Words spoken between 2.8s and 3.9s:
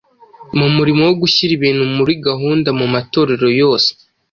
matorero yose